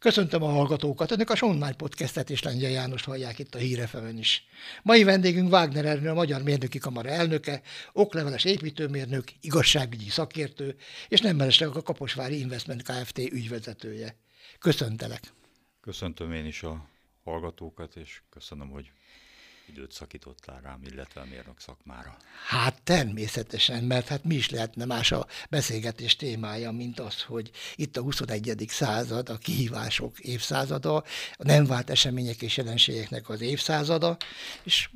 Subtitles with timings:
[0.00, 4.44] Köszöntöm a hallgatókat, önök a Online Podcastet és Lengyel János hallják itt a Hírefemen is.
[4.82, 10.76] Mai vendégünk Wagner Ernő, a Magyar Mérnöki Kamara elnöke, okleveles építőmérnök, igazságügyi szakértő,
[11.08, 13.18] és nem mellesleg a Kaposvári Investment Kft.
[13.18, 14.16] ügyvezetője.
[14.58, 15.32] Köszöntelek!
[15.80, 16.88] Köszöntöm én is a
[17.24, 18.90] hallgatókat, és köszönöm, hogy
[19.70, 22.16] időt szakítottál rám, illetve a mérnök szakmára.
[22.46, 27.96] Hát természetesen, mert hát mi is lehetne más a beszélgetés témája, mint az, hogy itt
[27.96, 28.64] a 21.
[28.68, 31.04] század, a kihívások évszázada, a
[31.36, 34.16] nem vált események és jelenségeknek az évszázada,
[34.62, 34.90] és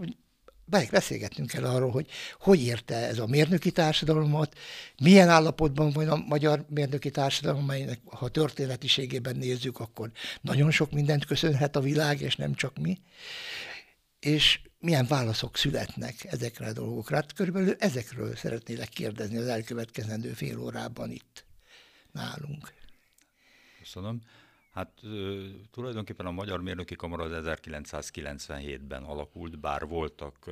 [0.91, 2.07] beszélgettünk el arról, hogy
[2.39, 4.59] hogy érte ez a mérnöki társadalmat,
[5.03, 11.25] milyen állapotban van a magyar mérnöki társadalom, amelynek ha történetiségében nézzük, akkor nagyon sok mindent
[11.25, 12.99] köszönhet a világ, és nem csak mi
[14.25, 17.17] és milyen válaszok születnek ezekre a dolgokra.
[17.17, 21.45] Hát körülbelül ezekről szeretnélek kérdezni az elkövetkezendő fél órában itt
[22.13, 22.73] nálunk.
[23.79, 24.21] Köszönöm.
[24.73, 25.01] Hát
[25.71, 30.51] tulajdonképpen a Magyar Mérnöki Kamara az 1997-ben alakult, bár voltak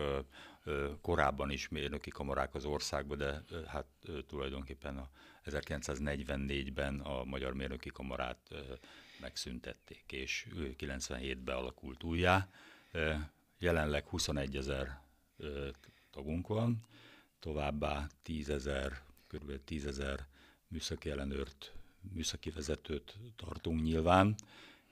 [1.00, 3.86] korábban is mérnöki kamarák az országban, de hát
[4.26, 5.08] tulajdonképpen a
[5.46, 8.38] 1944-ben a Magyar Mérnöki Kamarát
[9.20, 10.46] megszüntették, és
[10.78, 12.48] 97-ben alakult újjá
[13.62, 15.00] Jelenleg 21 ezer
[16.10, 16.84] tagunk van,
[17.40, 19.64] továbbá 10 ezer, kb.
[19.64, 20.26] 10 ezer
[20.68, 21.72] műszaki ellenőrt,
[22.12, 24.34] műszaki vezetőt tartunk nyilván,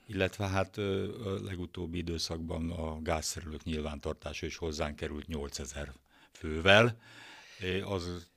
[0.07, 5.93] illetve hát a legutóbbi időszakban a gázszerelők nyilvántartása is hozzánk került 8000
[6.33, 7.01] fővel.
[7.85, 8.29] Az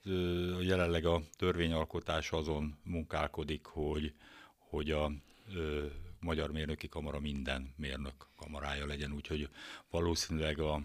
[0.61, 4.13] jelenleg a törvényalkotás azon munkálkodik, hogy,
[4.57, 5.11] hogy a
[6.23, 9.49] Magyar Mérnöki Kamara minden mérnök kamarája legyen, úgyhogy
[9.89, 10.81] valószínűleg a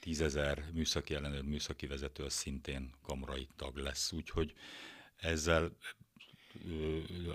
[0.00, 4.54] tízezer műszaki ellenőr, műszaki vezető az szintén kamarai tag lesz, úgyhogy
[5.16, 5.76] ezzel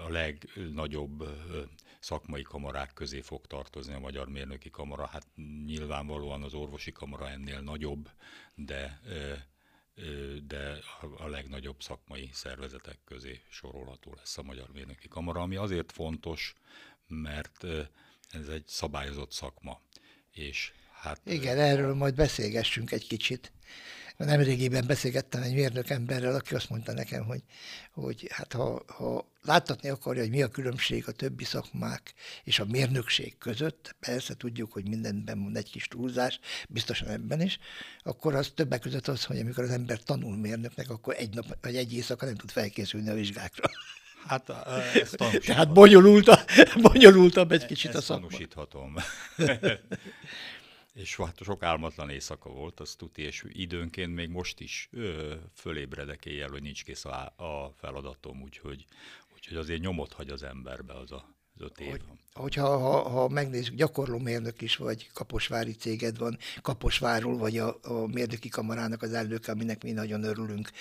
[0.05, 1.23] a legnagyobb
[2.00, 5.05] szakmai kamarák közé fog tartozni a Magyar Mérnöki Kamara.
[5.05, 5.25] Hát
[5.66, 8.09] nyilvánvalóan az orvosi kamara ennél nagyobb,
[8.55, 9.00] de
[10.48, 10.80] de
[11.17, 16.55] a legnagyobb szakmai szervezetek közé sorolható lesz a Magyar Mérnöki Kamara, ami azért fontos,
[17.09, 17.64] mert
[18.31, 19.81] ez egy szabályozott szakma.
[20.31, 20.71] És
[21.02, 23.52] hát, Igen, erről majd beszélgessünk egy kicsit.
[24.25, 27.43] Nemrégiben beszélgettem egy mérnök emberrel, aki azt mondta nekem, hogy,
[27.92, 32.65] hogy hát ha, ha láttatni akarja, hogy mi a különbség a többi szakmák és a
[32.65, 36.39] mérnökség között, persze tudjuk, hogy mindenben van egy kis túlzás,
[36.70, 37.59] biztosan ebben is,
[38.03, 41.76] akkor az többek között az, hogy amikor az ember tanul mérnöknek, akkor egy nap vagy
[41.76, 43.70] egy éjszaka nem tud felkészülni a vizsgákra.
[44.28, 44.50] Hát
[44.94, 46.40] ezt Tehát bonyolultabb,
[46.92, 48.28] bonyolultabb egy kicsit ezt a szakma.
[48.28, 48.96] tanúsíthatom.
[50.94, 56.26] és hát sok álmatlan éjszaka volt, az tuti, és időnként még most is ö, fölébredek
[56.26, 58.86] éjjel, hogy nincs kész a, a feladatom, úgyhogy,
[59.36, 61.90] úgyhogy azért nyomot hagy az emberbe az a az öt év.
[61.90, 62.02] Hogy,
[62.34, 68.08] hogyha ha, ha megnézzük, gyakorló mérnök is vagy, kaposvári céged van, Kaposvárról, vagy a, a
[68.08, 70.72] mérnöki kamarának az elnöke, aminek mi nagyon örülünk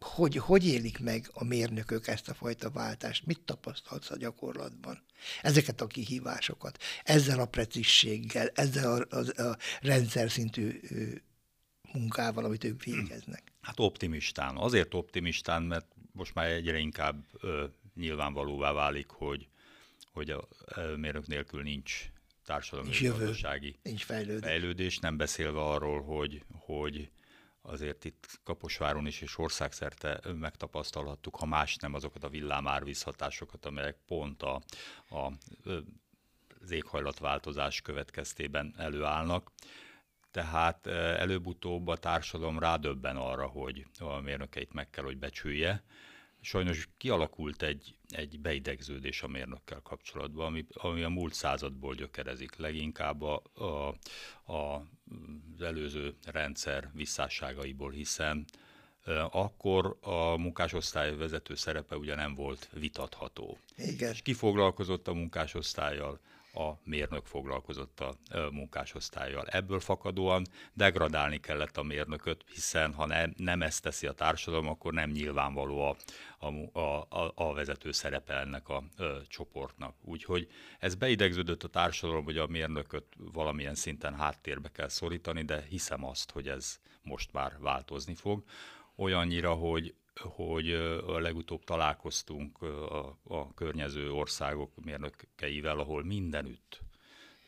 [0.00, 3.26] hogy, hogy élik meg a mérnökök ezt a fajta váltást?
[3.26, 5.02] Mit tapasztalsz a gyakorlatban?
[5.42, 10.80] Ezeket a kihívásokat, ezzel a precízséggel, ezzel a, a, a rendszer szintű
[11.92, 13.42] munkával, amit ők végeznek?
[13.66, 14.56] Hát optimistán.
[14.56, 17.64] Azért optimistán, mert most már egyre inkább ö,
[17.94, 19.48] nyilvánvalóvá válik, hogy,
[20.12, 20.48] hogy a
[20.96, 22.10] mérnök nélkül nincs
[22.44, 24.50] társadalmi nincs gazdasági nincs fejlődés.
[24.50, 27.10] fejlődés, nem beszélve arról, hogy, hogy
[27.66, 34.42] azért itt Kaposváron is és országszerte megtapasztalhattuk, ha más nem azokat a villámárvízhatásokat, amelyek pont
[34.42, 34.62] a,
[35.08, 35.32] a,
[36.60, 39.52] az éghajlatváltozás következtében előállnak.
[40.30, 45.84] Tehát előbb-utóbb a társadalom rádöbben arra, hogy a mérnökeit meg kell, hogy becsülje,
[46.46, 53.22] sajnos kialakult egy, egy beidegződés a mérnökkel kapcsolatban, ami, ami a múlt századból gyökerezik, leginkább
[53.22, 53.64] a, a,
[54.52, 54.86] a,
[55.56, 58.44] az előző rendszer visszásságaiból, hiszen
[59.30, 63.58] akkor a munkásosztály vezető szerepe ugye nem volt vitatható.
[63.76, 64.12] Igen.
[64.12, 66.20] És ki foglalkozott a munkásosztályjal?
[66.56, 68.16] A mérnök foglalkozott a
[68.50, 69.46] munkásosztályjal.
[69.46, 74.92] Ebből fakadóan degradálni kellett a mérnököt, hiszen ha ne, nem ezt teszi a társadalom, akkor
[74.92, 75.96] nem nyilvánvaló a,
[76.78, 79.94] a, a, a vezető szerepe ennek a, a csoportnak.
[80.02, 80.48] Úgyhogy
[80.78, 86.30] ez beidegződött a társadalom, hogy a mérnököt valamilyen szinten háttérbe kell szorítani, de hiszem azt,
[86.30, 88.44] hogy ez most már változni fog.
[88.96, 90.70] Olyannyira, hogy hogy
[91.06, 96.80] a legutóbb találkoztunk a, a környező országok mérnökeivel, ahol mindenütt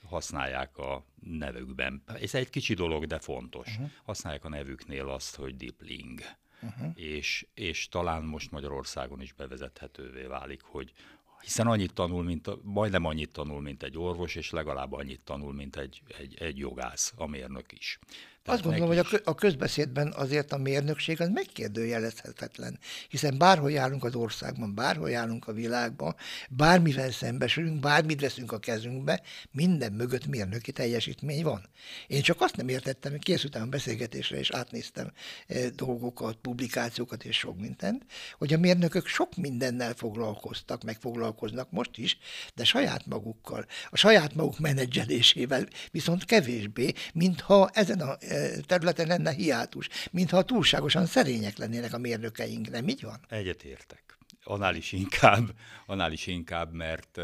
[0.08, 2.02] használják a nevükben.
[2.06, 3.66] Ez egy kicsi dolog, de fontos.
[3.68, 3.90] Uh-huh.
[4.04, 6.20] Használják a nevüknél azt, hogy dipling.
[6.62, 6.90] Uh-huh.
[6.94, 10.92] És, és talán most Magyarországon is bevezethetővé válik, hogy
[11.40, 15.76] hiszen annyit tanul, mint, majdnem annyit tanul, mint egy orvos, és legalább annyit tanul, mint
[15.76, 17.98] egy, egy, egy jogász, a mérnök is.
[18.48, 22.78] Tehát Azt gondolom, hogy a közbeszédben azért a mérnökség az megkérdőjelezhetetlen,
[23.08, 26.14] hiszen bárhol járunk az országban, bárhol járunk a világban,
[26.48, 31.68] bármivel szembesülünk, bármit veszünk a kezünkbe, minden mögött mérnöki teljesítmény van.
[32.06, 35.12] Én csak azt nem értettem, hogy készültem a beszélgetésre, és átnéztem
[35.46, 38.04] eh, dolgokat, publikációkat és sok mindent,
[38.38, 42.18] hogy a mérnökök sok mindennel foglalkoztak, meg foglalkoznak most is,
[42.54, 49.30] de saját magukkal, a saját maguk menedzselésével viszont kevésbé, mintha ezen a eh, területen lenne
[49.30, 53.20] hiátus, mintha túlságosan szerények lennének a mérnökeink, nem így van?
[53.28, 54.18] Egyetértek.
[54.44, 55.48] Annál is inkább,
[55.86, 57.20] annál is inkább mert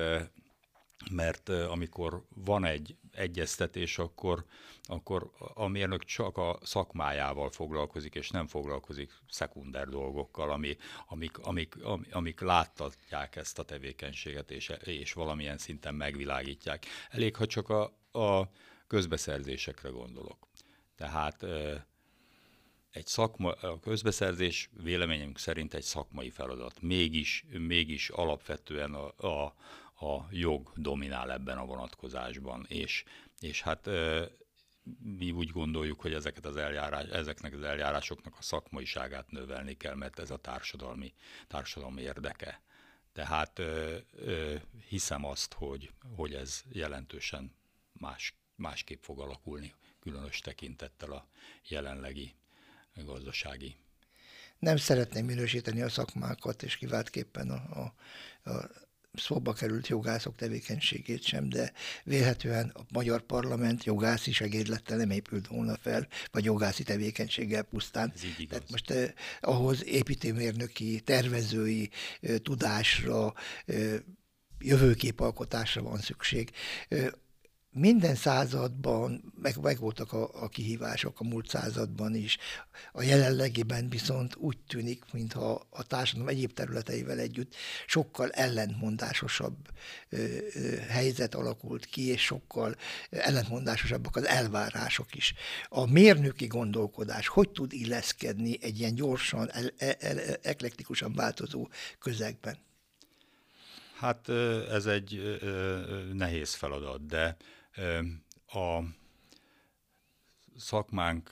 [1.11, 4.44] mert amikor van egy egyeztetés, akkor,
[4.82, 10.76] akkor a mérnök csak a szakmájával foglalkozik, és nem foglalkozik szekunder dolgokkal, ami,
[11.06, 11.76] amik, amik,
[12.10, 16.87] amik láttatják ezt a tevékenységet, és, és valamilyen szinten megvilágítják.
[17.10, 17.82] Elég, ha csak a,
[18.12, 18.50] a
[18.87, 20.49] közbeszerzésekre gondolok.
[20.96, 21.44] Tehát
[22.91, 26.81] egy szakma, a közbeszerzés véleményünk szerint egy szakmai feladat.
[26.81, 29.55] Mégis, mégis alapvetően a, a,
[30.06, 33.05] a jog dominál ebben a vonatkozásban, és,
[33.41, 33.88] és hát
[35.02, 40.19] mi úgy gondoljuk, hogy ezeket az eljárás, ezeknek az eljárásoknak a szakmaiságát növelni kell, mert
[40.19, 41.14] ez a társadalmi,
[41.46, 42.62] társadalmi érdeke.
[43.12, 44.55] Tehát ö, ö,
[44.88, 47.55] hiszem azt, hogy, hogy ez jelentősen
[47.93, 51.28] más, másképp fog alakulni különös tekintettel a
[51.68, 52.34] jelenlegi
[52.94, 53.76] gazdasági.
[54.58, 57.94] Nem szeretném minősíteni a szakmákat, és kiváltképpen a, a,
[58.50, 58.70] a
[59.14, 61.72] szóba került jogászok tevékenységét sem, de
[62.04, 68.12] vélhetően a magyar parlament jogászi segédlettel nem épült volna fel, vagy jogászi tevékenységgel pusztán.
[68.48, 69.10] Tehát most eh,
[69.40, 71.90] ahhoz építőmérnöki, tervezői
[72.20, 73.34] eh, tudásra,
[73.66, 73.94] eh,
[74.58, 76.50] jövőképalkotásra van szükség.
[76.88, 77.08] Eh,
[77.74, 82.38] minden században meg, meg voltak a, a kihívások, a múlt században is.
[82.92, 87.54] A jelenlegiben viszont úgy tűnik, mintha a társadalom egyéb területeivel együtt
[87.86, 89.56] sokkal ellentmondásosabb
[90.08, 90.16] ö,
[90.54, 92.76] ö, helyzet alakult ki, és sokkal
[93.10, 95.34] ellentmondásosabbak az elvárások is.
[95.68, 101.68] A mérnöki gondolkodás hogy tud illeszkedni egy ilyen gyorsan, el, el, el, eklektikusan változó
[101.98, 102.56] közegben?
[103.98, 104.28] Hát
[104.70, 105.38] ez egy
[106.12, 107.36] nehéz feladat, de
[108.46, 108.80] a
[110.56, 111.30] szakmánk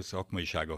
[0.00, 0.74] szakmaisága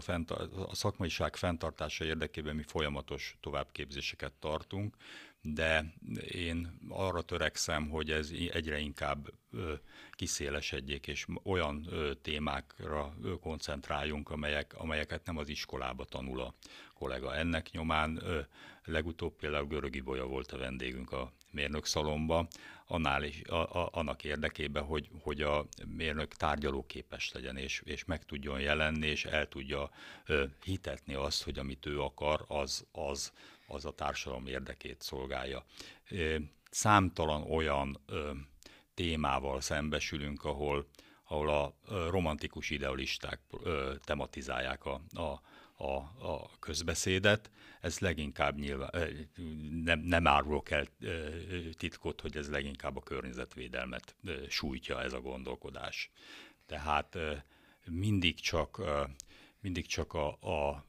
[0.67, 4.95] a szakmaiság fenntartása érdekében mi folyamatos továbbképzéseket tartunk,
[5.41, 5.93] de
[6.31, 9.33] én arra törekszem, hogy ez egyre inkább
[10.11, 11.89] kiszélesedjék, és olyan
[12.21, 16.53] témákra koncentráljunk, amelyek, amelyeket nem az iskolába tanul a
[16.93, 17.35] kollega.
[17.35, 18.21] Ennek nyomán
[18.83, 22.47] legutóbb például Görögi Bolya volt a vendégünk a mérnök szalomba,
[22.87, 28.25] annál is, a, a, annak érdekében, hogy, hogy a mérnök tárgyalóképes legyen, és, és meg
[28.25, 29.89] tudjon jelenni, és el tudja
[30.25, 33.33] ö, hitetni azt, hogy amit ő akar, az, az,
[33.67, 35.65] az a társadalom érdekét szolgálja.
[36.09, 36.35] Ö,
[36.69, 38.31] számtalan olyan ö,
[38.93, 40.87] témával szembesülünk, ahol,
[41.23, 41.75] ahol a
[42.09, 45.41] romantikus idealisták ö, tematizálják a, a,
[45.75, 45.93] a,
[46.27, 47.51] a közbeszédet.
[47.81, 48.91] Ez leginkább nyilván,
[49.83, 50.87] nem, nem árulok el
[51.77, 54.15] titkot, hogy ez leginkább a környezetvédelmet
[54.49, 56.11] sújtja ez a gondolkodás.
[56.65, 57.17] Tehát
[57.85, 58.81] mindig csak,
[59.59, 60.85] mindig csak a, a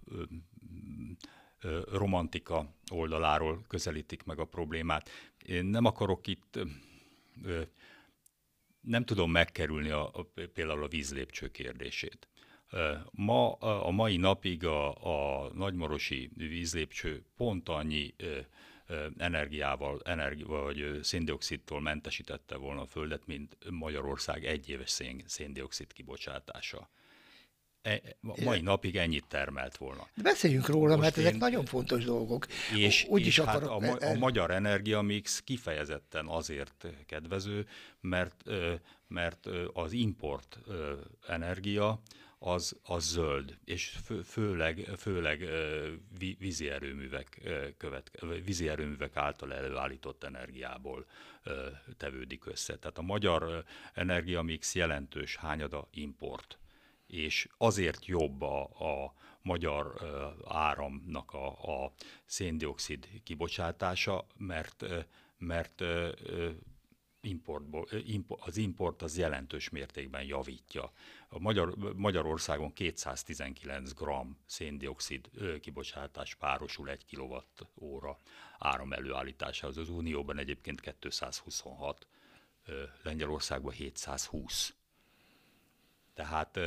[1.93, 5.11] romantika oldaláról közelítik meg a problémát.
[5.45, 6.59] Én nem akarok itt,
[8.81, 12.29] nem tudom megkerülni a, a, például a vízlépcső kérdését.
[13.11, 14.89] Ma, a mai napig a,
[15.45, 18.15] a nagymorosi vízlépcső pont annyi
[19.17, 26.91] energiával, energi, vagy széndiokszidtól mentesítette volna a Földet, mint Magyarország egyéves szén, széndiokszid kibocsátása.
[27.83, 28.03] E,
[28.45, 30.09] mai napig ennyit termelt volna.
[30.15, 31.27] De beszéljünk róla, Most mert én...
[31.27, 32.47] ezek nagyon fontos dolgok.
[32.77, 37.67] És, Úgy és is hát akarok, a, a magyar energiamix kifejezetten azért kedvező,
[38.01, 38.45] mert,
[39.09, 40.59] mert az import
[41.29, 42.01] energia
[42.39, 45.49] az, az zöld, és fő, főleg, főleg
[46.39, 47.41] vízi erőművek,
[47.77, 48.11] követ,
[48.45, 51.07] vízi erőművek által előállított energiából
[51.97, 52.79] tevődik össze.
[52.79, 53.65] Tehát a magyar
[53.95, 56.59] energiamix jelentős hányada import,
[57.07, 59.95] és azért jobb a, a magyar
[60.45, 61.47] áramnak a,
[61.85, 61.93] a
[62.25, 64.85] széndiokszid kibocsátása, mert,
[65.39, 65.85] mert
[67.27, 67.89] importból,
[68.29, 70.93] az import az jelentős mértékben javítja.
[71.29, 74.05] A Magyar, Magyarországon 219 g
[74.47, 75.31] széndiokszid
[75.61, 78.17] kibocsátás párosul 1 kWh
[78.59, 79.77] áram előállításához.
[79.77, 82.07] Az Unióban egyébként 226,
[83.03, 84.75] Lengyelországban 720.
[86.15, 86.59] Tehát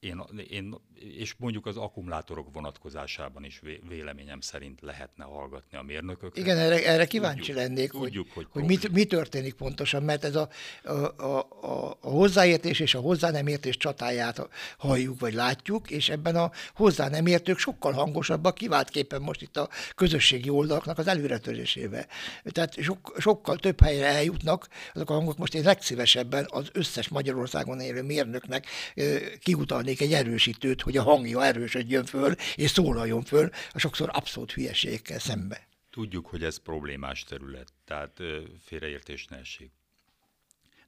[0.00, 6.36] én, én, és mondjuk az akkumulátorok vonatkozásában is véleményem szerint lehetne hallgatni a mérnököket.
[6.36, 10.34] Igen, erre, erre kíváncsi tudjuk, lennék, tudjuk, hogy, hogy, hogy mi történik pontosan, mert ez
[10.34, 10.48] a,
[10.84, 16.36] a, a, a hozzáértés és a hozzá nem értés csatáját halljuk vagy látjuk, és ebben
[16.36, 22.06] a hozzá nem értők sokkal hangosabbak, kiváltképpen most itt a közösségi oldalaknak az előretörésével.
[22.42, 27.80] Tehát sok, sokkal több helyre eljutnak azok a hangok, most én legszívesebben az összes Magyarországon
[27.80, 28.66] élő mérnöknek
[29.38, 34.52] kiutalni adnék egy erősítőt, hogy a hangja erősödjön föl, és szólaljon föl, a sokszor abszolút
[34.52, 35.68] hülyeségekkel szembe.
[35.90, 38.22] Tudjuk, hogy ez problémás terület, tehát
[38.60, 39.70] félreértés ne essék.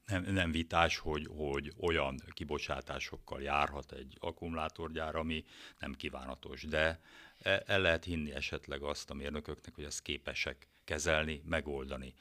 [0.05, 5.45] Nem, nem vitás, hogy, hogy olyan kibocsátásokkal járhat egy akkumulátorgyár, ami
[5.79, 6.99] nem kívánatos, de
[7.39, 12.13] e, el lehet hinni esetleg azt a mérnököknek, hogy ezt képesek kezelni, megoldani.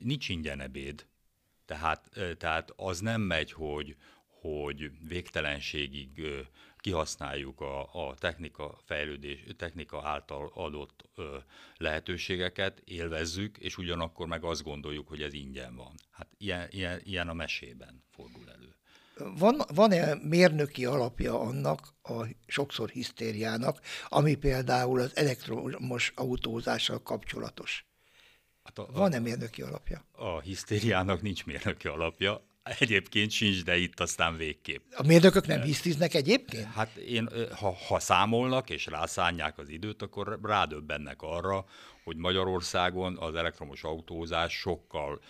[0.00, 1.06] Nincs ingyen ebéd,
[1.66, 3.96] tehát, tehát az nem megy, hogy,
[4.44, 6.22] hogy végtelenségig
[6.78, 11.36] kihasználjuk a, a technika fejlődés, technika által adott ö,
[11.76, 15.94] lehetőségeket, élvezzük, és ugyanakkor meg azt gondoljuk, hogy ez ingyen van.
[16.10, 18.74] Hát ilyen, ilyen, ilyen a mesében fordul elő.
[19.38, 27.86] Van, van-e mérnöki alapja annak a sokszor hisztériának, ami például az elektromos autózással kapcsolatos?
[28.64, 30.04] Hát a, Van-e mérnöki alapja?
[30.12, 32.52] A hisztériának nincs mérnöki alapja.
[32.64, 34.82] Egyébként sincs, de itt aztán végképp.
[34.96, 36.64] A mérnökök nem hisztiznek egyébként?
[36.64, 41.64] Hát én, ha, ha számolnak és rászánják az időt, akkor rádöbbennek arra,
[42.04, 45.20] hogy Magyarországon az elektromos autózás sokkal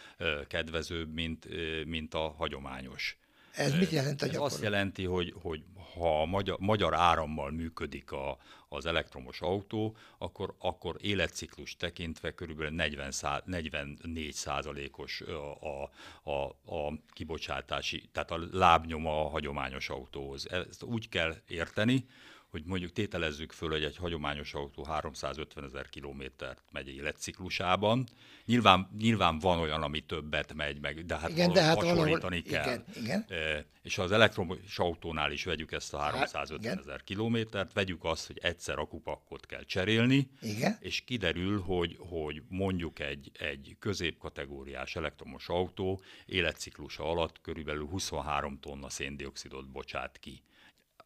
[0.48, 1.48] kedvezőbb, mint,
[1.84, 3.18] mint a hagyományos.
[3.52, 5.62] Ez mit jelent a Ez azt jelenti, hogy, hogy
[5.94, 8.38] ha a magyar, magyar árammal működik a,
[8.74, 15.82] az elektromos autó, akkor, akkor életciklus tekintve körülbelül 40 szá, 44 százalékos a,
[16.22, 20.50] a, a, kibocsátási, tehát a lábnyoma a hagyományos autóhoz.
[20.50, 22.06] Ezt úgy kell érteni,
[22.54, 28.06] hogy mondjuk tételezzük föl, hogy egy hagyományos autó 350 ezer kilométert megy életciklusában.
[28.44, 32.74] Nyilván, nyilván van olyan, ami többet megy meg, de hát, igen, de hát hasonlítani valahol,
[32.74, 32.84] kell.
[33.02, 33.66] Igen, igen.
[33.82, 38.38] És az elektromos autónál is vegyük ezt a 350 hát, ezer kilométert, vegyük azt, hogy
[38.42, 40.76] egyszer akupakkot kell cserélni, igen.
[40.80, 48.88] és kiderül, hogy, hogy mondjuk egy, egy középkategóriás elektromos autó életciklusa alatt körülbelül 23 tonna
[48.88, 50.42] széndiokszidot bocsát ki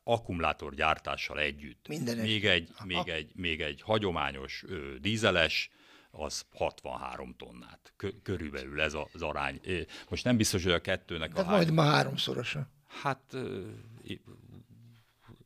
[0.09, 1.89] akkumulátor gyártással együtt.
[1.89, 5.71] Minden még egy, még, egy, még egy hagyományos ö, dízeles,
[6.11, 7.93] az 63 tonnát.
[8.23, 9.61] körülbelül ez az arány.
[10.09, 12.71] Most nem biztos, hogy a kettőnek De a majd ma háromszorosa.
[12.87, 13.37] Hát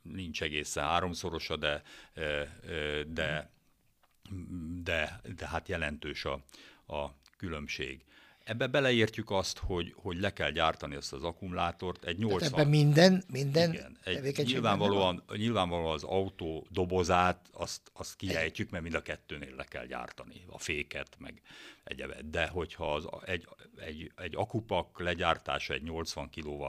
[0.02, 1.82] nincs egészen háromszorosa, de,
[3.06, 3.50] de,
[4.82, 6.44] de, de hát jelentős a,
[6.86, 8.04] a különbség.
[8.44, 12.04] Ebbe beleértjük azt, hogy, hogy le kell gyártani ezt az akkumulátort.
[12.04, 12.52] Egy 80...
[12.52, 18.94] Ebben minden, minden igen, egy, nyilvánvalóan, nyilvánvalóan az autó dobozát, azt, azt kiejtjük, mert mind
[18.94, 21.40] a kettőnél le kell gyártani, a féket, meg
[21.84, 22.30] egyebet.
[22.30, 26.64] De hogyha az, egy, egy, egy akupak legyártása egy 80 kW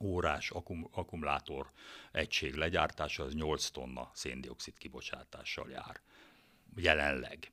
[0.00, 1.70] órás akum, akkumulátor
[2.12, 6.00] egység legyártása az 8 tonna széndiokszid kibocsátással jár.
[6.76, 7.52] Jelenleg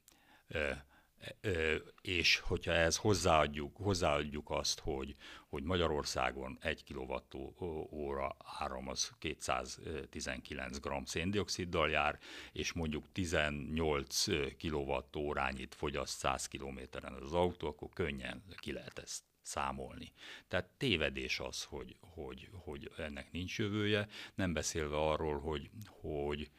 [2.02, 5.16] és hogyha ez hozzáadjuk, hozzáadjuk azt, hogy,
[5.50, 12.20] hogy Magyarországon 1 kWh áram az 219 g széndioksziddal jár,
[12.52, 14.26] és mondjuk 18
[14.58, 20.12] kWh-órányit fogyaszt 100 kilométeren az autó, akkor könnyen ki lehet ezt számolni.
[20.48, 26.50] Tehát tévedés az, hogy, hogy, hogy ennek nincs jövője, nem beszélve arról, hogy, hogy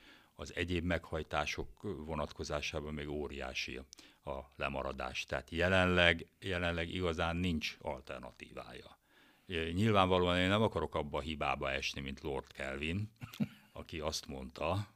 [0.42, 3.80] az egyéb meghajtások vonatkozásában még óriási
[4.25, 5.25] a lemaradás.
[5.25, 8.99] Tehát jelenleg, jelenleg igazán nincs alternatívája.
[9.46, 13.11] Nyilvánvalóan én nem akarok abba a hibába esni, mint Lord Kelvin,
[13.72, 14.87] aki azt mondta,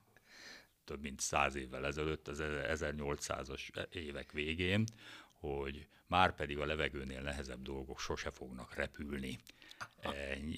[0.84, 4.84] több mint száz évvel ezelőtt, az 1800-as évek végén,
[5.38, 9.38] hogy már pedig a levegőnél nehezebb dolgok sose fognak repülni.
[10.00, 10.11] E,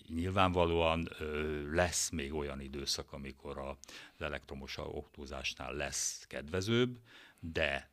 [0.09, 1.09] nyilvánvalóan
[1.73, 3.77] lesz még olyan időszak, amikor az
[4.23, 6.99] elektromos autózásnál lesz kedvezőbb,
[7.41, 7.91] de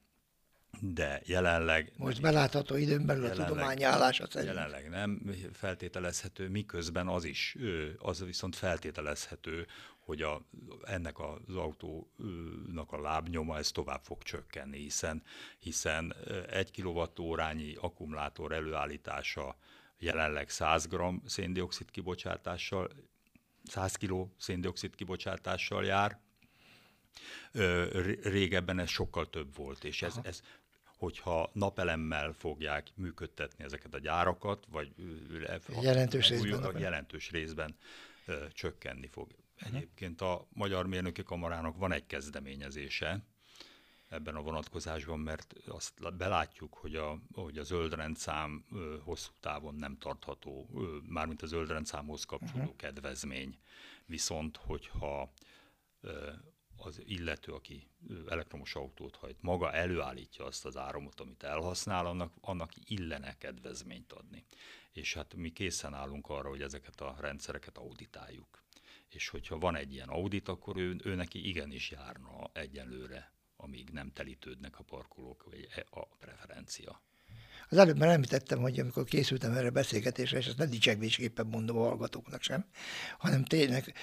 [0.79, 1.91] de jelenleg...
[1.97, 4.53] Most belátható időn belül a tudomány állása szerint.
[4.53, 5.21] Jelenleg nem
[5.53, 7.55] feltételezhető, miközben az is,
[7.97, 9.67] az viszont feltételezhető,
[9.99, 10.45] hogy a,
[10.83, 15.23] ennek az autónak a lábnyoma ez tovább fog csökkenni, hiszen,
[15.59, 16.15] hiszen
[16.49, 19.57] egy kilovattórányi akkumulátor előállítása
[19.99, 22.89] jelenleg 100 g széndiokszid kibocsátással,
[23.63, 26.19] 100 kg széndiokszid kibocsátással jár,
[28.23, 30.41] régebben ez sokkal több volt, és ez, ez
[31.05, 34.93] hogyha napelemmel fogják működtetni ezeket a gyárakat, vagy
[35.81, 37.75] jelentős részben, a jelentős részben
[38.25, 39.27] ö, csökkenni fog.
[39.55, 39.77] Uh-huh.
[39.77, 43.23] Egyébként a Magyar Mérnöki Kamarának van egy kezdeményezése
[44.09, 49.97] ebben a vonatkozásban, mert azt belátjuk, hogy a, hogy a zöldrendszám ö, hosszú távon nem
[49.97, 52.75] tartható, ö, mármint a zöldrendszámhoz kapcsolódó uh-huh.
[52.75, 53.57] kedvezmény.
[54.05, 55.33] Viszont, hogyha
[56.85, 57.87] az illető, aki
[58.27, 64.45] elektromos autót hajt, maga előállítja azt az áramot, amit elhasznál, annak, annak illene kedvezményt adni.
[64.91, 68.63] És hát mi készen állunk arra, hogy ezeket a rendszereket auditáljuk.
[69.09, 74.11] És hogyha van egy ilyen audit, akkor ő, ő neki igenis járna egyenlőre, amíg nem
[74.11, 77.01] telítődnek a parkolók, vagy e, a preferencia.
[77.69, 81.77] Az előbb már említettem, hogy amikor készültem erre a beszélgetésre, és ezt ne dicsegvésképpen mondom
[81.77, 82.65] a hallgatóknak sem,
[83.17, 83.93] hanem tényleg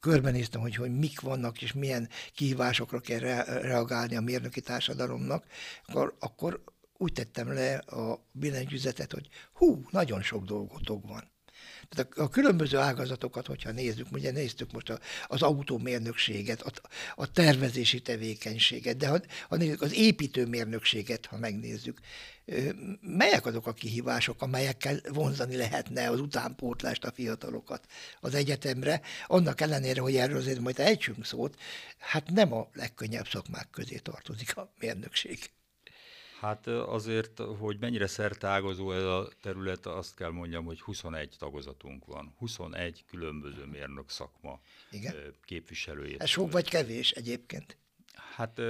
[0.00, 5.44] körbenéztem, hogy, hogy mik vannak, és milyen kihívásokra kell re- reagálni a mérnöki társadalomnak,
[5.86, 6.62] akkor, akkor
[6.96, 11.30] úgy tettem le a billentyűzetet, hogy hú, nagyon sok dolgotok van.
[11.94, 16.70] Tehát a, a különböző ágazatokat, hogyha nézzük, ugye néztük most a, az autómérnökséget, a,
[17.14, 22.00] a tervezési tevékenységet, de ha, ha nézzük az építőmérnökséget, ha megnézzük,
[23.00, 27.86] melyek azok a kihívások, amelyekkel vonzani lehetne az utánpótlást a fiatalokat
[28.20, 31.60] az egyetemre, annak ellenére, hogy erről azért majd ejtsünk szót,
[31.98, 35.50] hát nem a legkönnyebb szakmák közé tartozik a mérnökség.
[36.40, 42.34] Hát azért, hogy mennyire szertágazó ez a terület, azt kell mondjam, hogy 21 tagozatunk van.
[42.38, 45.14] 21 különböző mérnök szakma Igen?
[45.44, 46.22] képviselőjét.
[46.22, 47.76] Ez sok vagy kevés egyébként?
[48.36, 48.60] Hát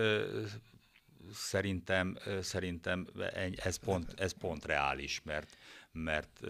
[1.34, 3.06] szerintem, szerintem
[3.56, 5.56] ez pont, ez pont reális, mert
[5.92, 6.40] mert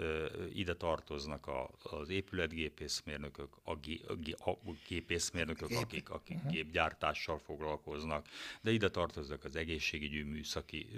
[0.52, 4.00] ide tartoznak a, az épületgépészmérnökök, a, gé,
[4.38, 4.56] a, a
[4.88, 5.78] gépészmérnökök, Gép.
[5.78, 6.52] akik, akik uh-huh.
[6.52, 8.26] gépgyártással foglalkoznak,
[8.60, 10.88] de ide tartoznak az egészségügyi műszaki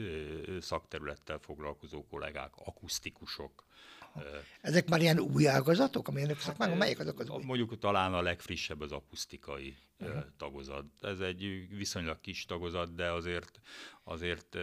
[0.61, 3.65] szakterülettel foglalkozó kollégák, akusztikusok,
[4.61, 7.45] ezek már ilyen új ágazatok, amilyenek hát, szakmák, melyek azok az új?
[7.45, 10.25] Mondjuk talán a legfrissebb az akusztikai uh-huh.
[10.37, 10.85] tagozat.
[11.01, 13.61] Ez egy viszonylag kis tagozat, de azért,
[14.05, 14.57] azért,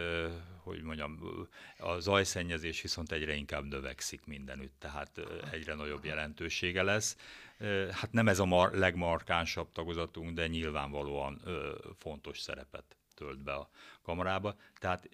[0.62, 1.18] hogy mondjam,
[1.78, 5.20] a zajszennyezés viszont egyre inkább növekszik mindenütt, tehát
[5.52, 7.16] egyre nagyobb jelentősége lesz.
[7.90, 11.42] Hát nem ez a mar- legmarkánsabb tagozatunk, de nyilvánvalóan
[11.98, 13.68] fontos szerepet tölt be a
[14.02, 14.54] kamarába.
[14.78, 15.04] Tehát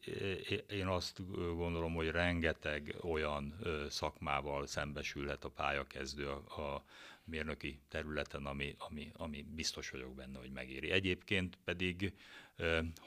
[0.68, 1.20] én azt
[1.56, 3.54] gondolom, hogy rengeteg olyan
[3.88, 6.82] szakmával szembesülhet a pályakezdő a,
[7.26, 10.90] mérnöki területen, ami, ami, ami biztos vagyok benne, hogy megéri.
[10.90, 12.12] Egyébként pedig,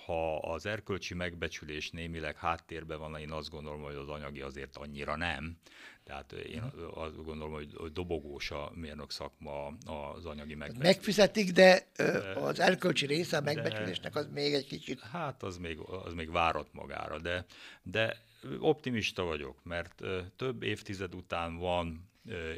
[0.06, 5.16] ha az erkölcsi megbecsülés némileg háttérben van, én azt gondolom, hogy az anyagi azért annyira
[5.16, 5.58] nem.
[6.04, 7.00] Tehát én mhm.
[7.00, 10.96] azt gondolom, hogy dobogós a mérnök szakma az anyagi megbecsülés.
[10.96, 11.88] Megfizetik, de
[12.36, 15.00] az erkölcsi része a megbecsülésnek az még egy kicsit...
[15.00, 17.46] Hát az még, az még várat magára, de,
[17.84, 18.18] de
[18.60, 20.02] optimista vagyok, mert
[20.36, 22.09] több évtized után van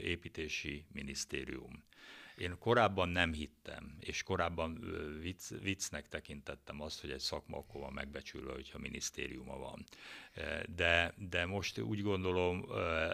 [0.01, 1.83] építési minisztérium.
[2.37, 4.79] Én korábban nem hittem, és korábban
[5.21, 9.83] vicc, viccnek tekintettem azt, hogy egy szakma akkor van megbecsülve, hogyha minisztériuma van.
[10.75, 12.65] De, de most úgy gondolom,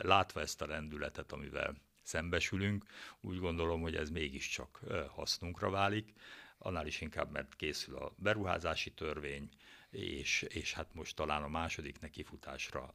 [0.02, 2.86] látva ezt a rendületet, amivel szembesülünk,
[3.22, 4.80] úgy gondolom, hogy ez mégiscsak
[5.10, 6.14] hasznunkra válik,
[6.58, 9.50] annál is inkább, mert készül a beruházási törvény,
[9.90, 12.92] és, és hát most talán a második nekifutásra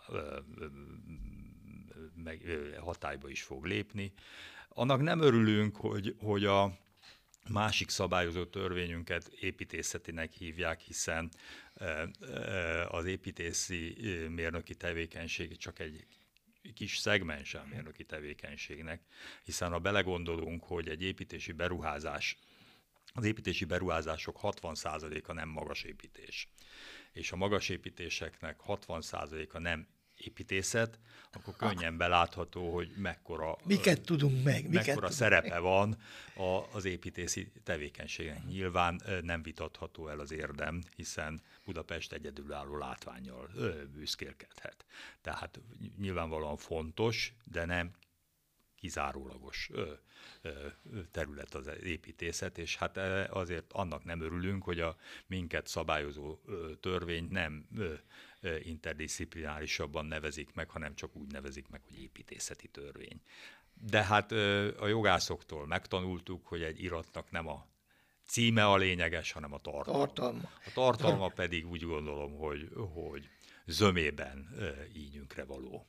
[2.23, 4.13] meg, hatályba is fog lépni.
[4.69, 6.79] Annak nem örülünk, hogy, hogy a
[7.49, 11.31] másik szabályozó törvényünket építészetinek hívják, hiszen
[12.89, 13.97] az építészi
[14.29, 16.07] mérnöki tevékenység csak egy
[16.75, 19.03] kis szegmens a mérnöki tevékenységnek,
[19.45, 22.39] hiszen ha belegondolunk, hogy egy építési beruházás,
[23.15, 26.49] az építési beruházások 60%-a nem magas építés,
[27.13, 29.87] és a magas építéseknek 60%-a nem
[30.27, 30.99] építészet,
[31.33, 35.61] akkor könnyen belátható, hogy mekkora, miket tudunk meg, miket mekkora tudunk szerepe meg.
[35.61, 35.97] van
[36.37, 38.45] a, az építési tevékenységen.
[38.49, 43.51] Nyilván nem vitatható el az érdem, hiszen Budapest egyedülálló látványjal
[43.95, 44.85] büszkélkedhet.
[45.21, 45.61] Tehát
[45.99, 47.91] nyilvánvalóan fontos, de nem
[48.83, 49.71] kizárólagos
[51.11, 52.97] terület az építészet, és hát
[53.31, 56.38] azért annak nem örülünk, hogy a minket szabályozó
[56.81, 57.68] törvény nem
[58.62, 63.21] interdisziplinárisabban nevezik meg, hanem csak úgy nevezik meg, hogy építészeti törvény.
[63.75, 64.33] De hát
[64.79, 67.66] a jogászoktól megtanultuk, hogy egy iratnak nem a
[68.27, 70.05] címe a lényeges, hanem a tartalma.
[70.05, 70.51] tartalma.
[70.66, 73.29] A tartalma pedig úgy gondolom, hogy, hogy
[73.66, 74.49] zömében
[74.95, 75.87] ínyünkre való.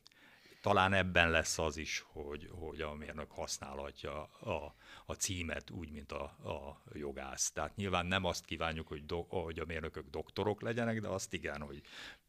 [0.64, 6.12] Talán ebben lesz az is, hogy, hogy a mérnök használhatja a, a címet úgy, mint
[6.12, 7.52] a, a jogász.
[7.52, 11.62] Tehát nyilván nem azt kívánjuk, hogy, do, hogy a mérnökök doktorok legyenek, de azt igen,
[11.62, 11.82] hogy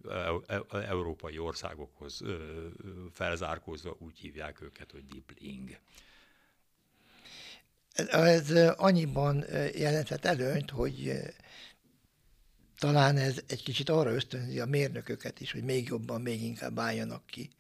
[0.08, 2.22] e, e, európai országokhoz
[3.12, 5.78] felzárkózva úgy hívják őket, hogy dipling.
[8.10, 9.44] Ez annyiban
[9.74, 11.12] jelentett előnyt, hogy
[12.84, 17.26] talán ez egy kicsit arra ösztönzi a mérnököket is, hogy még jobban, még inkább álljanak
[17.26, 17.50] ki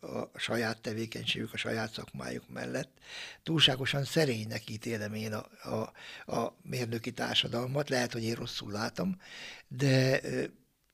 [0.00, 2.90] a saját tevékenységük, a saját szakmájuk mellett.
[3.42, 5.92] Túlságosan szerénynek ítélem én a, a,
[6.36, 9.20] a mérnöki társadalmat, lehet, hogy én rosszul látom,
[9.68, 10.20] de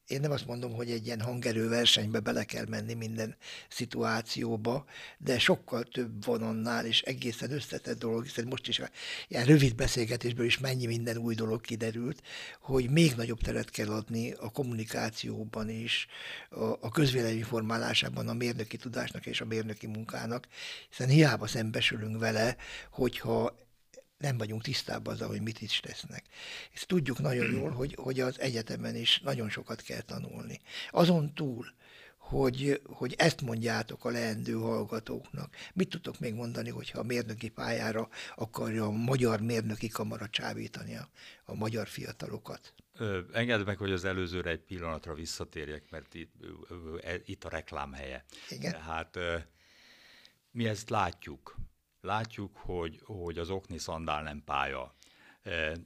[0.08, 3.36] én nem azt mondom, hogy egy ilyen hangerő versenybe bele kell menni minden
[3.68, 4.84] szituációba,
[5.18, 8.80] de sokkal több van annál, és egészen összetett dolog, hiszen most is
[9.28, 12.22] ilyen rövid beszélgetésből is mennyi minden új dolog kiderült,
[12.60, 16.06] hogy még nagyobb teret kell adni a kommunikációban is,
[16.50, 20.46] a, a közvélemény formálásában a mérnöki tudásnak és a mérnöki munkának,
[20.88, 22.56] hiszen hiába szembesülünk vele,
[22.90, 23.67] hogyha
[24.18, 26.24] nem vagyunk tisztában azzal, hogy mit is tesznek.
[26.74, 30.60] Ezt tudjuk nagyon jól, hogy, hogy az egyetemen is nagyon sokat kell tanulni.
[30.90, 31.66] Azon túl,
[32.28, 35.54] hogy, hogy ezt mondjátok a leendő hallgatóknak.
[35.74, 41.08] Mit tudtok még mondani, hogyha a mérnöki pályára akarja a Magyar Mérnöki Kamara csábítani a,
[41.44, 42.74] a magyar fiatalokat?
[42.92, 46.34] Ö, engedd meg, hogy az előzőre egy pillanatra visszatérjek, mert itt,
[47.02, 48.24] e, itt a reklám helye.
[48.48, 48.80] Igen.
[48.80, 49.18] Hát
[50.50, 51.56] mi ezt látjuk,
[52.00, 54.94] látjuk, hogy, hogy az okni szandál nem pálya.
[55.42, 55.76] E,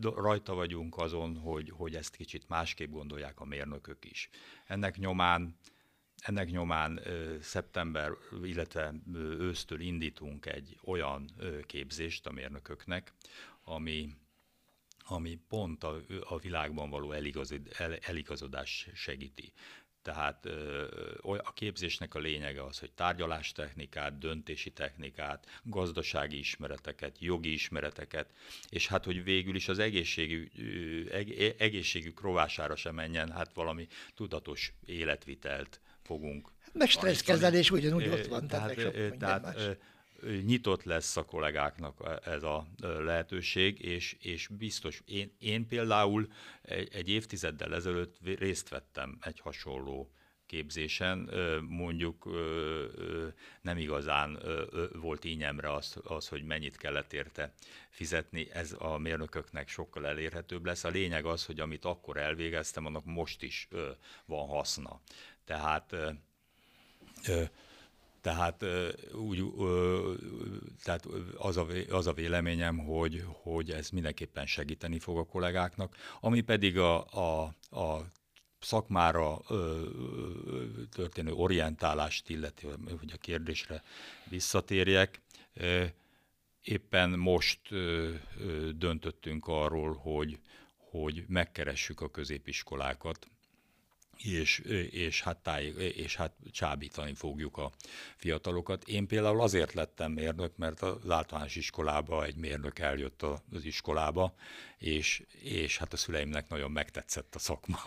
[0.00, 4.28] rajta vagyunk azon, hogy, hogy ezt kicsit másképp gondolják a mérnökök is.
[4.66, 5.56] Ennek nyomán
[6.22, 7.00] ennek nyomán
[7.40, 8.94] szeptember, illetve
[9.38, 11.30] ősztől indítunk egy olyan
[11.66, 13.12] képzést a mérnököknek,
[13.64, 14.08] ami,
[14.98, 17.12] ami pont a, a világban való
[18.00, 19.52] eligazodás segíti.
[20.02, 20.46] Tehát
[21.22, 28.26] a képzésnek a lényege az, hogy tárgyalástechnikát, döntési technikát, gazdasági ismereteket, jogi ismereteket,
[28.68, 30.48] és hát, hogy végül is az egészségű,
[31.58, 36.48] egészségük rovására sem menjen, hát valami tudatos életvitelt fogunk.
[36.72, 38.46] Meg stresszkezelés ugyanúgy ott van.
[38.46, 39.78] Tehát, tehát, tehát
[40.44, 46.32] nyitott lesz a kollégáknak ez a lehetőség, és, és biztos, én, én például
[46.62, 50.12] egy, egy évtizeddel ezelőtt részt vettem egy hasonló
[50.46, 51.30] képzésen,
[51.68, 52.28] mondjuk
[53.60, 54.38] nem igazán
[54.92, 57.52] volt ínyemre az, az, hogy mennyit kellett érte
[57.90, 60.84] fizetni, ez a mérnököknek sokkal elérhetőbb lesz.
[60.84, 63.68] A lényeg az, hogy amit akkor elvégeztem, annak most is
[64.24, 65.00] van haszna.
[65.44, 65.96] Tehát
[68.22, 68.64] tehát,
[69.12, 69.44] úgy,
[70.82, 71.06] tehát
[71.36, 76.78] az, a, az a véleményem, hogy, hogy ez mindenképpen segíteni fog a kollégáknak, ami pedig
[76.78, 78.10] a, a, a
[78.60, 79.40] szakmára
[80.90, 82.66] történő orientálást illeti,
[82.98, 83.82] hogy a kérdésre
[84.28, 85.20] visszatérjek.
[86.62, 87.60] Éppen most
[88.74, 90.38] döntöttünk arról, hogy,
[90.76, 93.31] hogy megkeressük a középiskolákat,
[94.24, 94.58] és,
[94.90, 97.70] és, hát táj, és hát csábítani fogjuk a
[98.16, 98.88] fiatalokat.
[98.88, 104.34] Én például azért lettem mérnök, mert az általános iskolába egy mérnök eljött az iskolába,
[104.78, 107.82] és, és hát a szüleimnek nagyon megtetszett a szakma.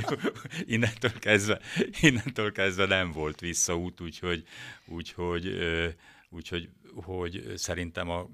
[0.66, 1.60] innentől, kezdve,
[2.00, 4.44] innentől kezdve nem volt visszaút, úgyhogy,
[4.86, 5.46] úgyhogy
[6.30, 8.28] Úgyhogy hogy szerintem a,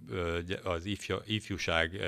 [0.63, 2.01] az ifja, ifjúság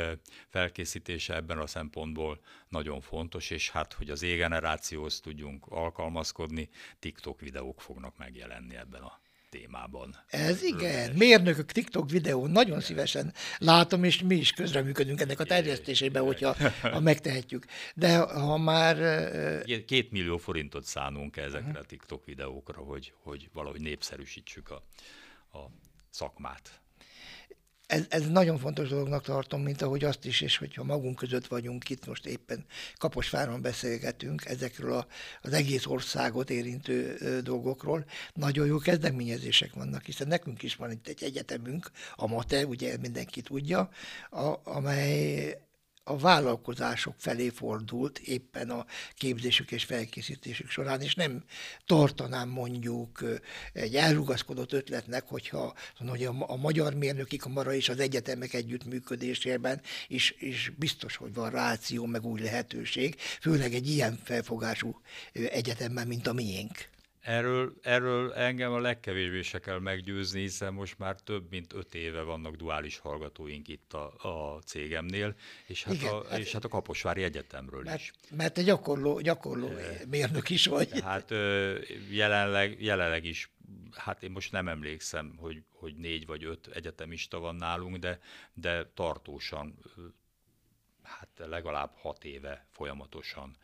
[0.49, 6.69] felkészítése ebben a szempontból nagyon fontos, és hát, hogy az e-generációhoz tudjunk alkalmazkodni,
[6.99, 9.21] TikTok videók fognak megjelenni ebben a
[9.51, 10.17] témában.
[10.29, 16.25] Ez igen, mérnökök TikTok videó, nagyon szívesen látom, és mi is közreműködünk ennek a terjesztésében,
[16.25, 16.57] hogyha
[16.93, 17.65] ha megtehetjük.
[17.95, 18.97] De ha már...
[19.87, 24.83] Két millió forintot szánunk ezekre a TikTok videókra, hogy, hogy valahogy népszerűsítsük a,
[25.53, 25.59] a
[26.11, 26.81] szakmát.
[27.87, 31.91] Ez, ez nagyon fontos dolognak tartom, mint ahogy azt is, és hogyha magunk között vagyunk
[31.91, 32.65] itt, most éppen
[32.97, 35.07] Kaposváron beszélgetünk ezekről a,
[35.43, 38.05] az egész országot érintő ö, dolgokról,
[38.35, 43.41] nagyon jó kezdeményezések vannak, hiszen nekünk is van itt egy egyetemünk, a MATE, ugye mindenki
[43.41, 43.91] tudja,
[44.31, 45.66] a, amely
[46.09, 51.45] a vállalkozások felé fordult éppen a képzésük és felkészítésük során, és nem
[51.87, 53.25] tartanám mondjuk
[53.73, 55.75] egy elrugaszkodott ötletnek, hogyha
[56.09, 61.51] hogy a, a Magyar Mérnöki Kamara és az egyetemek együttműködésében is, is biztos, hogy van
[61.51, 65.01] ráció, meg új lehetőség, főleg egy ilyen felfogású
[65.33, 66.89] egyetemben, mint a miénk.
[67.27, 72.23] Erről, erről engem a legkevésbé se kell meggyőzni, hiszen most már több mint öt éve
[72.23, 74.13] vannak duális hallgatóink itt a,
[74.55, 75.35] a cégemnél,
[75.67, 78.13] és hát, Igen, a, hát, és hát a Kaposvári Egyetemről mert, is.
[78.31, 79.71] Mert te gyakorló, gyakorló
[80.09, 81.01] mérnök is vagy.
[81.01, 81.31] Hát
[82.11, 83.51] jelenleg, jelenleg is,
[83.93, 88.21] hát én most nem emlékszem, hogy, hogy négy vagy öt egyetemista van nálunk, de,
[88.55, 89.79] de tartósan,
[91.03, 93.57] hát legalább hat éve folyamatosan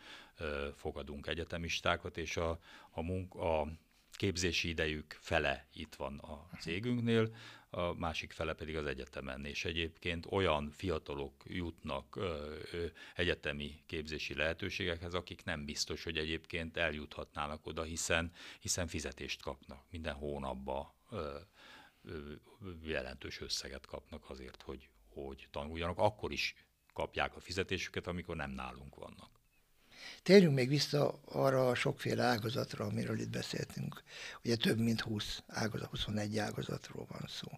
[0.77, 2.59] fogadunk egyetemistákat, és a,
[2.91, 3.69] a, munk, a
[4.13, 7.37] képzési idejük fele itt van a cégünknél,
[7.71, 9.45] a másik fele pedig az egyetemen.
[9.45, 16.77] És egyébként olyan fiatalok jutnak ö, ö, egyetemi képzési lehetőségekhez, akik nem biztos, hogy egyébként
[16.77, 19.85] eljuthatnának oda, hiszen, hiszen fizetést kapnak.
[19.91, 20.93] Minden hónapban
[22.83, 25.99] jelentős összeget kapnak azért, hogy, hogy tanuljanak.
[25.99, 26.55] Akkor is
[26.93, 29.42] kapják a fizetésüket, amikor nem nálunk vannak.
[30.23, 34.03] Térjünk még vissza arra a sokféle ágazatra, amiről itt beszéltünk.
[34.45, 37.49] Ugye több mint 20 ágazat, 21 ágazatról van szó.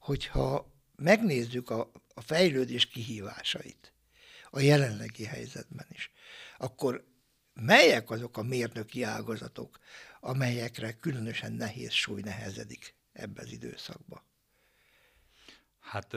[0.00, 3.92] Hogyha megnézzük a, a fejlődés kihívásait,
[4.50, 6.10] a jelenlegi helyzetben is,
[6.58, 7.04] akkor
[7.54, 9.78] melyek azok a mérnöki ágazatok,
[10.20, 14.22] amelyekre különösen nehéz súly nehezedik ebben az időszakban?
[15.80, 16.12] Hát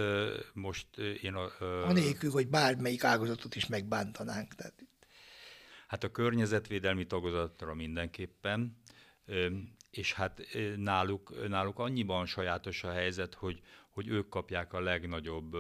[0.53, 1.61] most én a...
[1.87, 4.55] Anélkül, hogy bármelyik ágazatot is megbántanánk.
[4.55, 4.87] Tehát
[5.89, 8.77] Hát a környezetvédelmi tagozatra mindenképpen,
[9.91, 10.41] és hát
[10.75, 15.57] náluk, náluk annyiban sajátos a helyzet, hogy, hogy ők kapják a legnagyobb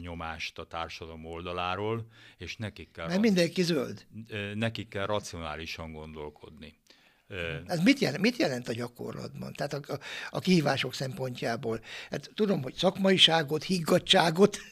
[0.00, 3.06] nyomást a társadalom oldaláról, és nekik kell...
[3.06, 4.06] Mert mindenki zöld.
[4.54, 6.78] Nekik kell racionálisan gondolkodni.
[7.66, 9.52] Ez mit jelent, mit jelent a gyakorlatban?
[9.52, 9.98] Tehát a, a,
[10.30, 11.80] a kihívások szempontjából.
[12.10, 14.58] Hát tudom, hogy szakmaiságot, higgadságot.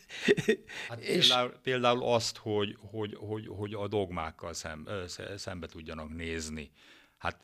[0.89, 1.27] Hát és...
[1.27, 4.89] például, például azt, hogy, hogy, hogy, hogy a dogmákkal szem,
[5.37, 6.71] szembe tudjanak nézni.
[7.19, 7.41] Hát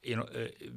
[0.00, 0.24] én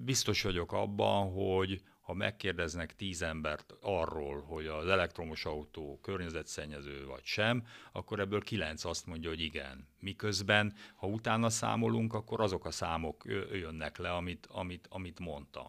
[0.06, 7.24] biztos vagyok abban, hogy, ha megkérdeznek tíz embert arról, hogy az elektromos autó környezetszennyező vagy
[7.24, 9.88] sem, akkor ebből kilenc azt mondja, hogy igen.
[10.00, 15.67] Miközben, ha utána számolunk, akkor azok a számok jönnek le, amit, amit, amit mondtam.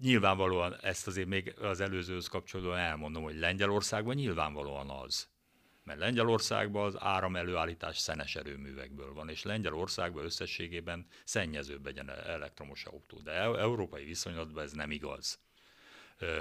[0.00, 5.28] Nyilvánvalóan ezt azért még az előzőhöz kapcsolódóan elmondom, hogy Lengyelországban nyilvánvalóan az
[5.88, 13.20] mert Lengyelországban az áram előállítás szenes erőművekből van, és Lengyelországban összességében szennyezőbb egy elektromos autó,
[13.20, 15.38] de európai viszonylatban ez nem igaz.
[16.18, 16.40] Ö,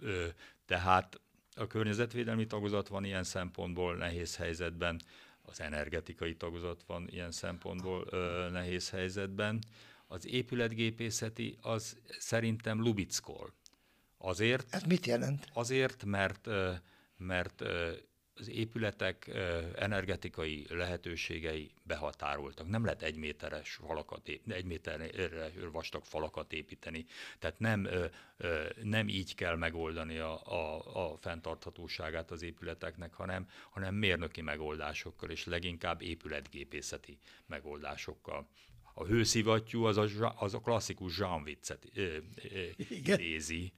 [0.00, 0.26] ö,
[0.66, 1.20] tehát
[1.54, 5.00] a környezetvédelmi tagozat van ilyen szempontból nehéz helyzetben,
[5.42, 9.58] az energetikai tagozat van ilyen szempontból ö, nehéz helyzetben.
[10.06, 13.52] Az épületgépészeti az szerintem lubickol.
[14.16, 14.74] Azért.
[14.74, 15.48] Ez mit jelent?
[15.52, 16.48] Azért, mert
[17.18, 17.62] mert
[18.38, 19.30] az épületek
[19.76, 22.68] energetikai lehetőségei behatároltak.
[22.68, 25.10] Nem lehet egy méteres falakat, egy méterre
[25.72, 27.06] vastag falakat építeni.
[27.38, 27.88] Tehát nem,
[28.82, 35.44] nem így kell megoldani a, a, a fenntarthatóságát az épületeknek, hanem, hanem mérnöki megoldásokkal, és
[35.44, 38.48] leginkább épületgépészeti megoldásokkal.
[38.94, 41.90] A hőszivattyú az a, az a klasszikus Jean viccet
[42.88, 43.72] idézi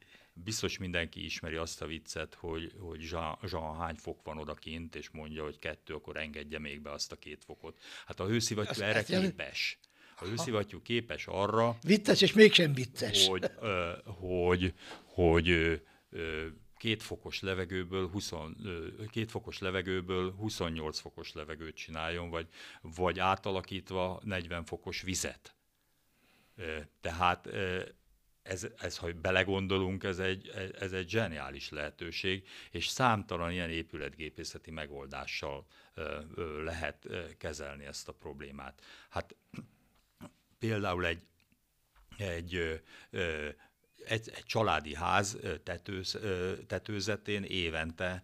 [0.44, 5.10] biztos mindenki ismeri azt a viccet, hogy, hogy Jean, Jean hány fok van odakint, és
[5.10, 7.80] mondja, hogy kettő, akkor engedje még be azt a két fokot.
[8.06, 9.78] Hát a hőszivattyú erre képes.
[10.16, 11.76] A hőszivattyú képes arra...
[11.82, 13.26] Vicces, és mégsem vicces.
[13.26, 14.74] Hogy, ö, hogy,
[15.04, 15.74] hogy ö,
[16.10, 18.32] ö, két fokos levegőből 20,
[19.10, 22.46] két fokos levegőből 28 fokos levegőt csináljon, vagy,
[22.80, 25.54] vagy átalakítva 40 fokos vizet.
[27.00, 27.48] Tehát
[28.42, 30.48] ez, ez, ha belegondolunk, ez egy,
[30.78, 35.66] ez egy zseniális lehetőség, és számtalan ilyen épületgépészeti megoldással
[36.64, 37.06] lehet
[37.38, 38.82] kezelni ezt a problémát.
[39.08, 39.36] Hát
[40.58, 41.22] például egy,
[42.16, 42.80] egy
[44.04, 46.18] egy, egy családi ház tetőz,
[46.66, 48.22] tetőzetén évente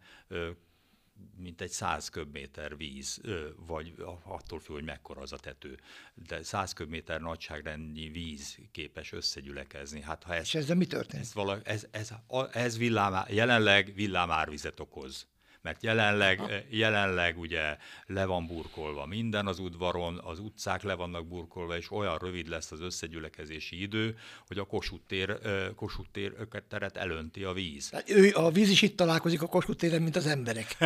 [1.36, 3.20] mint egy 100 köbméter víz,
[3.66, 5.78] vagy attól függ, hogy mekkora az a tető,
[6.14, 10.00] de 100 köbméter nagyságrendnyi víz képes összegyülekezni.
[10.00, 11.22] Hát, ha ez, És ezzel mi történt?
[11.22, 12.10] Ez, vala, ez, ez,
[12.52, 15.26] ez villám, jelenleg villámárvizet okoz
[15.66, 17.76] mert jelenleg, jelenleg ugye
[18.06, 22.70] le van burkolva minden az udvaron, az utcák le vannak burkolva, és olyan rövid lesz
[22.70, 25.38] az összegyülekezési idő, hogy a Kossuth, tér,
[25.74, 26.32] Kossuth tér,
[26.68, 27.90] teret elönti a víz.
[27.90, 30.76] Hát ő, a víz is itt találkozik a Kossuth téren, mint az emberek.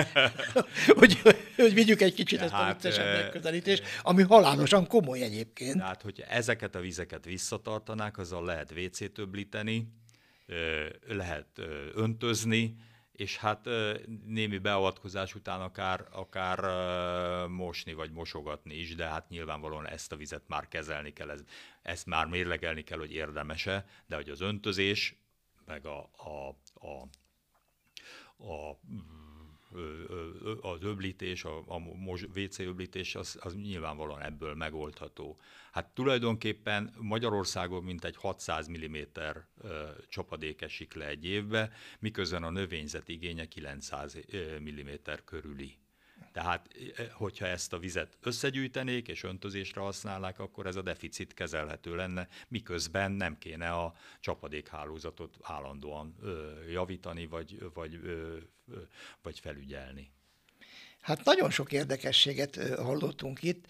[1.01, 1.21] hogy,
[1.57, 5.77] hogy vigyük egy kicsit ezt hát, a viccesebb megközelítést, ami halálosan komoly egyébként.
[5.77, 9.89] Tehát, hogy ezeket a vizeket visszatartanák, azzal lehet WC töblíteni,
[11.07, 11.47] lehet
[11.95, 12.77] öntözni,
[13.21, 13.69] és hát
[14.25, 16.59] némi beavatkozás után akár, akár
[17.49, 21.41] mosni vagy mosogatni is, de hát nyilvánvalóan ezt a vizet már kezelni kell, ez,
[21.83, 25.17] ezt már mérlegelni kell, hogy érdemese, de hogy az öntözés,
[25.67, 26.49] meg a, a,
[26.87, 27.09] a,
[28.53, 28.79] a
[30.61, 31.83] az öblítés, a, a
[32.35, 35.39] WC öblítés, az, az nyilvánvalóan ebből megoldható.
[35.73, 38.97] Hát tulajdonképpen Magyarországon mintegy 600 mm
[40.09, 44.19] csapadék esik le egy évbe, miközben a növényzet igénye 900
[44.61, 44.91] mm
[45.25, 45.79] körüli.
[46.33, 46.69] Tehát,
[47.13, 53.13] hogyha ezt a vizet összegyűjtenék és öntözésre használnák, akkor ez a deficit kezelhető lenne, miközben
[53.13, 56.17] nem kéne a csapadékhálózatot állandóan
[56.71, 58.01] javítani, vagy, vagy,
[59.23, 60.11] vagy felügyelni.
[61.01, 63.67] Hát nagyon sok érdekességet hallottunk itt.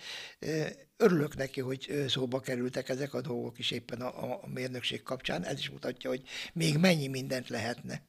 [0.97, 5.45] Örülök neki, hogy szóba kerültek ezek a dolgok is éppen a, a mérnökség kapcsán.
[5.45, 8.03] Ez is mutatja, hogy még mennyi mindent lehetne.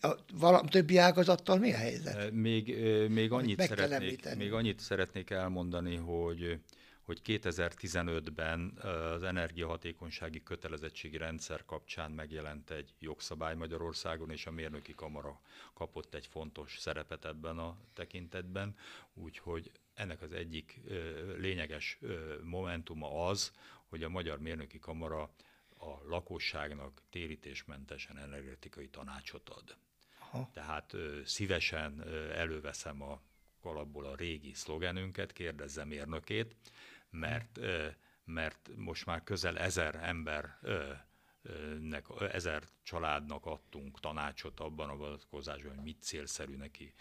[0.00, 2.30] A, valam, többi ágazattal mi a helyzet?
[2.32, 2.76] Még,
[3.08, 6.58] még, annyit szeretnék, még annyit szeretnék elmondani, hogy
[7.04, 8.78] hogy 2015-ben
[9.14, 15.40] az energiahatékonysági kötelezettségi rendszer kapcsán megjelent egy jogszabály Magyarországon, és a mérnöki kamara
[15.74, 18.76] kapott egy fontos szerepet ebben a tekintetben,
[19.14, 20.80] úgyhogy ennek az egyik
[21.38, 21.98] lényeges
[22.42, 23.52] momentuma az,
[23.88, 25.30] hogy a Magyar Mérnöki Kamara
[25.84, 29.76] a lakosságnak térítésmentesen energetikai tanácsot ad.
[30.18, 30.50] Aha.
[30.52, 30.94] Tehát
[31.24, 33.20] szívesen előveszem a
[33.60, 36.56] kalapból a régi szlogenünket, kérdezzem mérnökét,
[37.10, 37.60] mert,
[38.24, 40.58] mert most már közel ezer ember
[41.80, 46.94] nek, ezer családnak adtunk tanácsot abban a vonatkozásban, hogy mit célszerű neki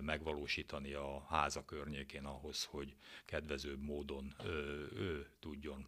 [0.00, 4.34] megvalósítani a háza környékén ahhoz, hogy kedvezőbb módon
[4.94, 5.86] ő tudjon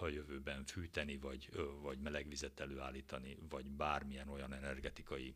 [0.00, 1.50] a jövőben fűteni, vagy,
[1.82, 5.34] vagy melegvizet előállítani, vagy bármilyen olyan energetikai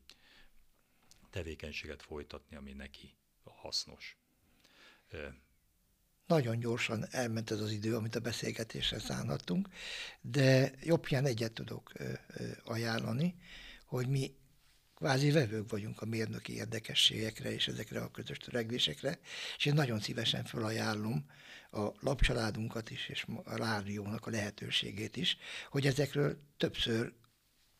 [1.30, 4.16] tevékenységet folytatni, ami neki hasznos.
[6.26, 9.68] Nagyon gyorsan elment ez az idő, amit a beszélgetésre szánhattunk,
[10.20, 11.92] de jobb ilyen egyet tudok
[12.64, 13.34] ajánlani,
[13.84, 14.34] hogy mi
[14.94, 19.18] kvázi vevők vagyunk a mérnöki érdekességekre és ezekre a közös törekvésekre,
[19.56, 21.26] és én nagyon szívesen felajánlom
[21.70, 25.36] a lapcsaládunkat is, és a rádiónak a lehetőségét is,
[25.70, 27.12] hogy ezekről többször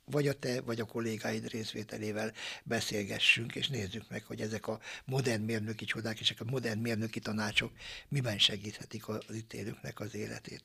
[0.05, 2.33] vagy a te, vagy a kollégáid részvételével
[2.65, 7.73] beszélgessünk, és nézzük meg, hogy ezek a modern mérnöki csodák és a modern mérnöki tanácsok
[8.09, 10.63] miben segíthetik az itt élőknek az életét.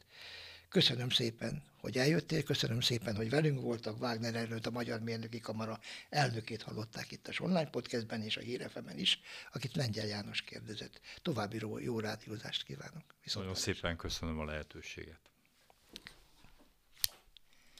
[0.75, 4.01] Köszönöm szépen, hogy eljöttél, köszönöm szépen, hogy velünk voltak.
[4.01, 8.97] Wagner előtt a Magyar Mérnöki Kamara elnökét hallották itt a online podcastben és a Hírefemen
[8.97, 9.19] is,
[9.53, 11.01] akit Lengyel János kérdezett.
[11.21, 13.03] További jó rádiózást kívánok.
[13.23, 15.19] Viszont Nagyon szépen köszönöm a lehetőséget.